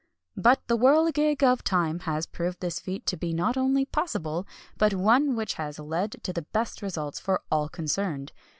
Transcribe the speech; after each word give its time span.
But 0.35 0.65
the 0.65 0.75
whirligig 0.75 1.43
of 1.43 1.63
time 1.63 1.99
has 2.09 2.25
proved 2.25 2.59
this 2.59 2.79
feat 2.79 3.05
to 3.05 3.15
be 3.15 3.33
not 3.35 3.55
only 3.55 3.85
possible, 3.85 4.47
but 4.75 4.95
one 4.95 5.35
which 5.35 5.53
has 5.61 5.77
led 5.77 6.13
to 6.23 6.33
the 6.33 6.41
best 6.41 6.81
results 6.81 7.19
for 7.19 7.43
all 7.51 7.69
concerned. 7.69 8.31